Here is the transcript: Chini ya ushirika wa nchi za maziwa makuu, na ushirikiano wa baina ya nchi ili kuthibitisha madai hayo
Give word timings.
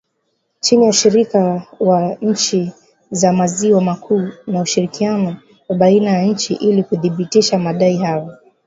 Chini 0.59 0.83
ya 0.83 0.89
ushirika 0.89 1.67
wa 1.79 2.17
nchi 2.21 2.73
za 3.11 3.33
maziwa 3.33 3.81
makuu, 3.81 4.29
na 4.47 4.61
ushirikiano 4.61 5.37
wa 5.69 5.75
baina 5.75 6.11
ya 6.11 6.25
nchi 6.25 6.53
ili 6.53 6.83
kuthibitisha 6.83 7.59
madai 7.59 7.97
hayo 7.97 8.31